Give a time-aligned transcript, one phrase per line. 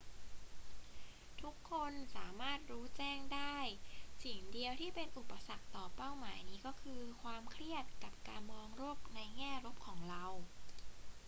[1.41, 3.55] ทุกคนสามารถรู้แจ้งได้
[4.23, 10.25] สิ่งเดียวที่เป็นอุปสรรคต่อเป้าหมายนี้ก็คือความเครียดกับการมองโลกในแง่ลบของเรา